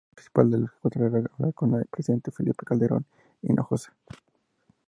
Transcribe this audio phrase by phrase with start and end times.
[0.01, 3.05] La demanda principal del secuestrador era hablar con el presidente Felipe Calderón
[3.43, 3.93] Hinojosa.